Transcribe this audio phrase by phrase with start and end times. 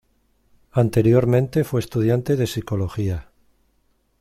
[0.71, 3.29] Anteriormente fue estudiante de psicología.